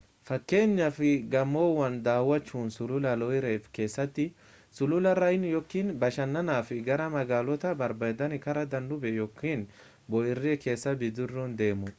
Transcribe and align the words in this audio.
fakkenyaaf 0.27 0.99
gamoowwan 1.33 1.97
daawwachuun 2.07 2.71
sulula 2.77 3.11
loire 3.23 3.51
keessatti 3.79 4.25
sulula 4.79 5.11
rhine 5.21 5.51
yookiin 5.57 5.93
bashannanaaf 6.05 6.73
gara 6.89 7.07
magaalota 7.17 7.75
babbareedani 7.83 8.41
karaa 8.47 8.65
danube 8.75 9.09
yookiin 9.21 9.67
bo'oo 10.11 10.27
erie 10.35 10.59
keessa 10.67 10.99
bidiruun 11.05 11.57
deemuu 11.65 11.89